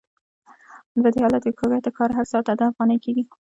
په 1.03 1.09
دې 1.13 1.19
حالت 1.25 1.43
کې 1.45 1.51
د 1.53 1.57
کارګر 1.59 1.81
د 1.83 1.87
کار 1.97 2.09
هر 2.17 2.25
ساعت 2.31 2.45
اته 2.53 2.65
افغانۍ 2.71 2.97
کېږي 3.03 3.23